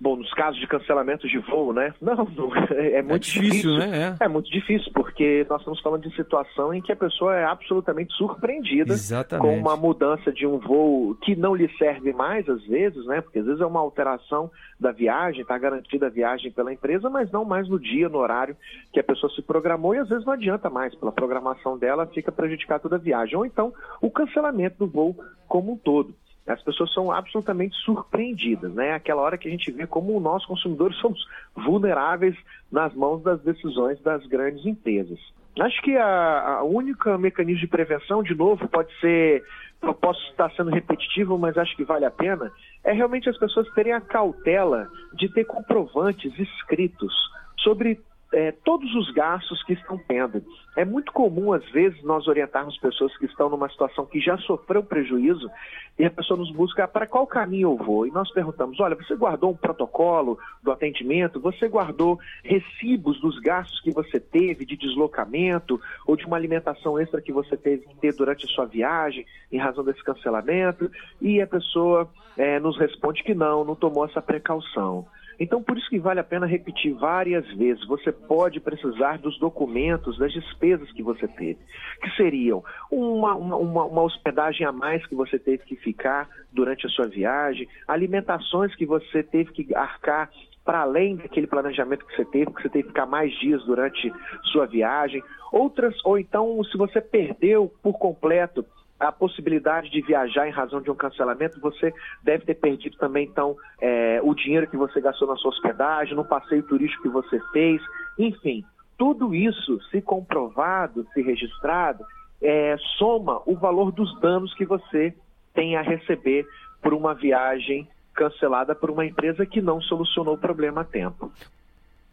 Bom, 0.00 0.14
nos 0.14 0.32
casos 0.34 0.60
de 0.60 0.66
cancelamento 0.68 1.26
de 1.26 1.38
voo, 1.38 1.72
né? 1.72 1.92
Não, 2.00 2.24
não 2.24 2.54
é, 2.70 2.98
é 2.98 3.02
muito 3.02 3.16
é 3.16 3.18
difícil, 3.18 3.42
difícil, 3.42 3.78
né? 3.78 4.16
É. 4.20 4.24
é. 4.24 4.28
muito 4.28 4.48
difícil, 4.48 4.92
porque 4.94 5.44
nós 5.50 5.60
estamos 5.60 5.80
falando 5.80 6.08
de 6.08 6.14
situação 6.14 6.72
em 6.72 6.80
que 6.80 6.92
a 6.92 6.96
pessoa 6.96 7.34
é 7.34 7.44
absolutamente 7.44 8.14
surpreendida 8.14 8.92
Exatamente. 8.92 9.44
com 9.44 9.58
uma 9.58 9.76
mudança 9.76 10.30
de 10.30 10.46
um 10.46 10.58
voo 10.58 11.16
que 11.16 11.34
não 11.34 11.52
lhe 11.52 11.68
serve 11.76 12.12
mais, 12.12 12.48
às 12.48 12.64
vezes, 12.66 13.04
né? 13.06 13.20
Porque 13.20 13.40
às 13.40 13.46
vezes 13.46 13.60
é 13.60 13.66
uma 13.66 13.80
alteração 13.80 14.48
da 14.78 14.92
viagem, 14.92 15.42
está 15.42 15.58
garantida 15.58 16.06
a 16.06 16.10
viagem 16.10 16.52
pela 16.52 16.72
empresa, 16.72 17.10
mas 17.10 17.32
não 17.32 17.44
mais 17.44 17.68
no 17.68 17.80
dia, 17.80 18.08
no 18.08 18.18
horário 18.18 18.56
que 18.92 19.00
a 19.00 19.04
pessoa 19.04 19.32
se 19.32 19.42
programou, 19.42 19.96
e 19.96 19.98
às 19.98 20.08
vezes 20.08 20.24
não 20.24 20.34
adianta 20.34 20.70
mais, 20.70 20.94
pela 20.94 21.10
programação 21.10 21.76
dela 21.76 22.06
fica 22.06 22.30
prejudicada 22.30 22.80
toda 22.80 22.96
a 22.96 23.00
viagem. 23.00 23.36
Ou 23.36 23.44
então 23.44 23.72
o 24.00 24.10
cancelamento 24.12 24.78
do 24.78 24.86
voo 24.86 25.16
como 25.48 25.72
um 25.72 25.76
todo 25.76 26.14
as 26.48 26.62
pessoas 26.62 26.92
são 26.92 27.12
absolutamente 27.12 27.76
surpreendidas, 27.76 28.72
né? 28.72 28.92
Aquela 28.92 29.22
hora 29.22 29.36
que 29.36 29.48
a 29.48 29.50
gente 29.50 29.70
vê 29.70 29.86
como 29.86 30.18
nós 30.18 30.44
consumidores 30.46 30.96
somos 31.00 31.20
vulneráveis 31.54 32.36
nas 32.70 32.94
mãos 32.94 33.22
das 33.22 33.40
decisões 33.42 34.00
das 34.00 34.26
grandes 34.26 34.64
empresas. 34.64 35.18
Acho 35.60 35.82
que 35.82 35.96
a, 35.96 36.58
a 36.58 36.62
única 36.62 37.18
mecanismo 37.18 37.60
de 37.60 37.66
prevenção, 37.66 38.22
de 38.22 38.34
novo, 38.34 38.68
pode 38.68 38.92
ser, 39.00 39.42
eu 39.82 39.92
posso 39.92 40.20
estar 40.30 40.50
sendo 40.52 40.70
repetitivo, 40.70 41.36
mas 41.36 41.58
acho 41.58 41.76
que 41.76 41.84
vale 41.84 42.04
a 42.04 42.10
pena, 42.10 42.52
é 42.84 42.92
realmente 42.92 43.28
as 43.28 43.36
pessoas 43.36 43.68
terem 43.74 43.92
a 43.92 44.00
cautela 44.00 44.88
de 45.14 45.28
ter 45.28 45.44
comprovantes 45.44 46.32
escritos 46.38 47.12
sobre 47.58 48.00
é, 48.32 48.52
todos 48.52 48.94
os 48.94 49.10
gastos 49.12 49.62
que 49.64 49.72
estão 49.72 49.98
tendo. 50.06 50.42
É 50.76 50.84
muito 50.84 51.12
comum, 51.12 51.52
às 51.52 51.64
vezes, 51.70 52.02
nós 52.02 52.28
orientarmos 52.28 52.76
pessoas 52.78 53.16
que 53.16 53.26
estão 53.26 53.48
numa 53.48 53.68
situação 53.68 54.04
que 54.06 54.20
já 54.20 54.36
sofreu 54.38 54.82
prejuízo 54.82 55.50
e 55.98 56.04
a 56.04 56.10
pessoa 56.10 56.38
nos 56.38 56.52
busca 56.52 56.86
para 56.86 57.06
qual 57.06 57.26
caminho 57.26 57.72
eu 57.72 57.76
vou. 57.76 58.06
E 58.06 58.10
nós 58.10 58.30
perguntamos: 58.30 58.78
olha, 58.78 58.94
você 58.94 59.16
guardou 59.16 59.50
um 59.50 59.56
protocolo 59.56 60.38
do 60.62 60.70
atendimento? 60.70 61.40
Você 61.40 61.68
guardou 61.68 62.18
recibos 62.44 63.20
dos 63.20 63.38
gastos 63.40 63.80
que 63.80 63.90
você 63.90 64.20
teve 64.20 64.64
de 64.64 64.76
deslocamento 64.76 65.80
ou 66.06 66.14
de 66.14 66.26
uma 66.26 66.36
alimentação 66.36 66.98
extra 66.98 67.22
que 67.22 67.32
você 67.32 67.56
teve 67.56 67.86
que 67.86 67.96
ter 67.96 68.14
durante 68.14 68.44
a 68.44 68.48
sua 68.48 68.66
viagem 68.66 69.26
em 69.50 69.58
razão 69.58 69.82
desse 69.82 70.04
cancelamento? 70.04 70.90
E 71.20 71.40
a 71.40 71.46
pessoa 71.46 72.08
é, 72.36 72.60
nos 72.60 72.78
responde 72.78 73.24
que 73.24 73.34
não, 73.34 73.64
não 73.64 73.74
tomou 73.74 74.04
essa 74.04 74.20
precaução. 74.20 75.06
Então, 75.38 75.62
por 75.62 75.78
isso 75.78 75.88
que 75.88 75.98
vale 75.98 76.18
a 76.18 76.24
pena 76.24 76.46
repetir 76.46 76.92
várias 76.94 77.46
vezes. 77.54 77.86
Você 77.86 78.10
pode 78.10 78.58
precisar 78.60 79.18
dos 79.18 79.38
documentos, 79.38 80.18
das 80.18 80.32
despesas 80.32 80.90
que 80.92 81.02
você 81.02 81.28
teve, 81.28 81.58
que 82.02 82.10
seriam 82.16 82.64
uma, 82.90 83.34
uma, 83.34 83.84
uma 83.84 84.02
hospedagem 84.02 84.66
a 84.66 84.72
mais 84.72 85.06
que 85.06 85.14
você 85.14 85.38
teve 85.38 85.64
que 85.64 85.76
ficar 85.76 86.28
durante 86.52 86.86
a 86.86 86.90
sua 86.90 87.06
viagem, 87.06 87.68
alimentações 87.86 88.74
que 88.74 88.84
você 88.84 89.22
teve 89.22 89.52
que 89.52 89.74
arcar 89.74 90.30
para 90.64 90.80
além 90.80 91.16
daquele 91.16 91.46
planejamento 91.46 92.04
que 92.04 92.14
você 92.14 92.24
teve, 92.26 92.52
que 92.52 92.60
você 92.60 92.68
teve 92.68 92.82
que 92.82 92.88
ficar 92.90 93.06
mais 93.06 93.32
dias 93.38 93.64
durante 93.64 94.12
sua 94.52 94.66
viagem, 94.66 95.22
outras, 95.50 95.94
ou 96.04 96.18
então 96.18 96.62
se 96.64 96.76
você 96.76 97.00
perdeu 97.00 97.72
por 97.82 97.98
completo 97.98 98.66
a 98.98 99.12
possibilidade 99.12 99.90
de 99.90 100.00
viajar 100.00 100.48
em 100.48 100.52
razão 100.52 100.80
de 100.80 100.90
um 100.90 100.94
cancelamento, 100.94 101.60
você 101.60 101.92
deve 102.22 102.44
ter 102.44 102.54
perdido 102.54 102.96
também, 102.96 103.26
então, 103.26 103.56
é, 103.80 104.20
o 104.22 104.34
dinheiro 104.34 104.66
que 104.66 104.76
você 104.76 105.00
gastou 105.00 105.28
na 105.28 105.36
sua 105.36 105.50
hospedagem, 105.50 106.16
no 106.16 106.24
passeio 106.24 106.62
turístico 106.64 107.04
que 107.04 107.08
você 107.08 107.40
fez, 107.52 107.80
enfim, 108.18 108.64
tudo 108.96 109.34
isso, 109.34 109.80
se 109.90 110.02
comprovado, 110.02 111.06
se 111.14 111.22
registrado, 111.22 112.04
é, 112.42 112.76
soma 112.98 113.40
o 113.46 113.54
valor 113.54 113.92
dos 113.92 114.18
danos 114.20 114.52
que 114.54 114.64
você 114.64 115.14
tem 115.54 115.76
a 115.76 115.82
receber 115.82 116.46
por 116.82 116.92
uma 116.92 117.14
viagem 117.14 117.88
cancelada 118.14 118.74
por 118.74 118.90
uma 118.90 119.06
empresa 119.06 119.46
que 119.46 119.60
não 119.60 119.80
solucionou 119.80 120.34
o 120.34 120.38
problema 120.38 120.80
a 120.80 120.84
tempo. 120.84 121.30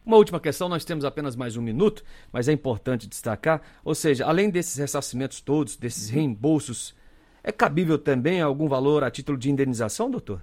Uma 0.05 0.17
última 0.17 0.39
questão, 0.39 0.69
nós 0.69 0.85
temos 0.85 1.03
apenas 1.03 1.35
mais 1.35 1.57
um 1.57 1.61
minuto, 1.63 2.03
mas 2.31 2.47
é 2.47 2.53
importante 2.53 3.07
destacar, 3.07 3.61
ou 3.83 3.95
seja, 3.95 4.25
além 4.27 4.51
desses 4.51 4.77
ressarcimentos 4.77 5.41
todos, 5.41 5.75
desses 5.75 6.09
reembolsos, 6.09 6.95
é 7.43 7.51
cabível 7.51 7.97
também 7.97 8.39
algum 8.39 8.67
valor 8.67 9.03
a 9.03 9.09
título 9.09 9.35
de 9.35 9.49
indenização, 9.49 10.11
doutor? 10.11 10.41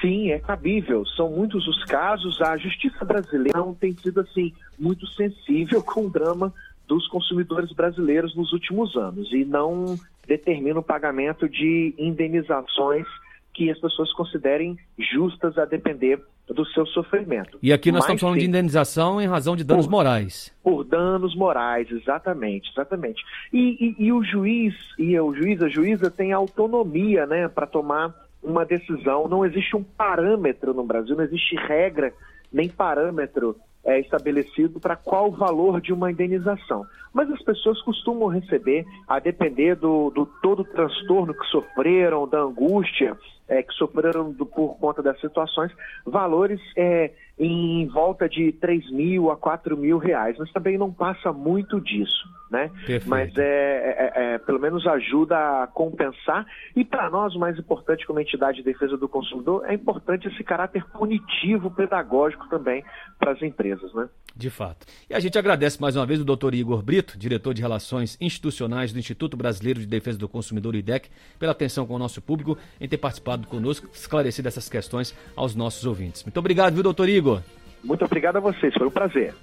Sim, 0.00 0.30
é 0.30 0.38
cabível. 0.38 1.04
São 1.06 1.30
muitos 1.30 1.66
os 1.66 1.84
casos. 1.84 2.40
A 2.40 2.56
justiça 2.56 3.04
brasileira 3.04 3.58
não 3.58 3.74
tem 3.74 3.92
sido 3.92 4.20
assim 4.20 4.52
muito 4.78 5.06
sensível 5.06 5.82
com 5.82 6.06
o 6.06 6.10
drama 6.10 6.52
dos 6.86 7.06
consumidores 7.08 7.72
brasileiros 7.72 8.34
nos 8.34 8.52
últimos 8.52 8.96
anos 8.96 9.32
e 9.32 9.44
não 9.44 9.98
determina 10.26 10.78
o 10.78 10.82
pagamento 10.82 11.48
de 11.48 11.94
indenizações 11.98 13.06
que 13.52 13.70
as 13.70 13.78
pessoas 13.78 14.12
considerem 14.12 14.78
justas 14.98 15.56
a 15.58 15.64
depender 15.64 16.22
do 16.48 16.64
seu 16.66 16.86
sofrimento. 16.86 17.58
E 17.62 17.72
aqui 17.72 17.90
nós 17.90 18.00
Mas, 18.00 18.04
estamos 18.04 18.20
falando 18.20 18.36
sim, 18.36 18.40
de 18.40 18.48
indenização 18.48 19.20
em 19.20 19.26
razão 19.26 19.56
de 19.56 19.64
danos 19.64 19.86
por, 19.86 19.90
morais. 19.90 20.54
Por 20.62 20.84
danos 20.84 21.34
morais, 21.34 21.90
exatamente, 21.90 22.70
exatamente. 22.70 23.22
E, 23.52 23.96
e, 23.98 24.06
e 24.06 24.12
o 24.12 24.22
juiz 24.22 24.74
e 24.98 25.18
o 25.18 25.34
juiz, 25.34 25.60
a 25.60 25.68
juíza 25.68 26.10
tem 26.10 26.32
autonomia, 26.32 27.26
né, 27.26 27.48
para 27.48 27.66
tomar 27.66 28.14
uma 28.42 28.64
decisão. 28.64 29.26
Não 29.28 29.44
existe 29.44 29.76
um 29.76 29.82
parâmetro 29.82 30.72
no 30.72 30.84
Brasil, 30.84 31.16
não 31.16 31.24
existe 31.24 31.56
regra 31.56 32.12
nem 32.52 32.68
parâmetro 32.68 33.56
é, 33.84 34.00
estabelecido 34.00 34.78
para 34.78 34.96
qual 34.96 35.28
o 35.28 35.36
valor 35.36 35.80
de 35.80 35.92
uma 35.92 36.10
indenização. 36.10 36.84
Mas 37.12 37.30
as 37.30 37.42
pessoas 37.42 37.80
costumam 37.82 38.28
receber, 38.28 38.84
a 39.08 39.18
depender 39.18 39.74
do, 39.74 40.10
do 40.10 40.26
todo 40.42 40.60
o 40.60 40.64
transtorno 40.64 41.34
que 41.34 41.46
sofreram, 41.46 42.28
da 42.28 42.40
angústia 42.40 43.16
é, 43.48 43.62
que 43.62 43.72
sofreram 43.74 44.32
do, 44.32 44.44
por 44.44 44.76
conta 44.78 45.02
das 45.02 45.20
situações, 45.20 45.72
valores 46.04 46.60
é, 46.76 47.12
em 47.38 47.86
volta 47.88 48.28
de 48.28 48.52
3 48.52 48.90
mil 48.90 49.30
a 49.30 49.36
4 49.36 49.76
mil 49.76 49.98
reais, 49.98 50.36
mas 50.38 50.50
também 50.52 50.78
não 50.78 50.92
passa 50.92 51.32
muito 51.32 51.80
disso, 51.80 52.26
né? 52.50 52.68
Perfeito. 52.86 53.08
Mas 53.08 53.36
é, 53.36 53.42
é, 53.42 54.12
é, 54.14 54.34
é 54.34 54.38
pelo 54.38 54.58
menos 54.58 54.86
ajuda 54.86 55.62
a 55.62 55.66
compensar 55.66 56.46
e 56.74 56.84
para 56.84 57.10
nós 57.10 57.34
o 57.34 57.38
mais 57.38 57.58
importante 57.58 58.06
como 58.06 58.20
entidade 58.20 58.58
de 58.58 58.64
defesa 58.64 58.96
do 58.96 59.08
consumidor 59.08 59.64
é 59.66 59.74
importante 59.74 60.28
esse 60.28 60.42
caráter 60.42 60.84
punitivo 60.86 61.70
pedagógico 61.70 62.48
também 62.48 62.84
para 63.18 63.32
as 63.32 63.42
empresas, 63.42 63.92
né? 63.94 64.08
De 64.36 64.50
fato. 64.50 64.86
E 65.08 65.14
a 65.14 65.20
gente 65.20 65.38
agradece 65.38 65.80
mais 65.80 65.96
uma 65.96 66.04
vez 66.04 66.20
o 66.20 66.24
doutor 66.24 66.54
Igor 66.54 66.82
Brito, 66.82 67.18
diretor 67.18 67.54
de 67.54 67.62
Relações 67.62 68.18
Institucionais 68.20 68.92
do 68.92 68.98
Instituto 68.98 69.36
Brasileiro 69.36 69.80
de 69.80 69.86
Defesa 69.86 70.18
do 70.18 70.28
Consumidor, 70.28 70.74
IDEC, 70.74 71.08
pela 71.38 71.52
atenção 71.52 71.86
com 71.86 71.94
o 71.94 71.98
nosso 71.98 72.20
público, 72.20 72.56
em 72.80 72.86
ter 72.86 72.98
participado 72.98 73.46
conosco, 73.46 73.88
esclarecido 73.92 74.46
essas 74.46 74.68
questões 74.68 75.14
aos 75.34 75.54
nossos 75.54 75.84
ouvintes. 75.86 76.22
Muito 76.22 76.38
obrigado, 76.38 76.74
viu, 76.74 76.82
doutor 76.82 77.08
Igor? 77.08 77.16
Igor. 77.16 77.42
Muito 77.82 78.04
obrigado 78.04 78.36
a 78.36 78.40
vocês, 78.40 78.72
foi 78.74 78.86
um 78.86 78.90
prazer. 78.90 79.34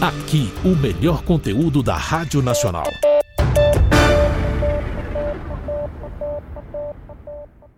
Aqui, 0.00 0.52
o 0.64 0.76
melhor 0.76 1.22
conteúdo 1.22 1.82
da 1.82 1.96
Rádio 1.96 2.42
Nacional. 2.42 2.86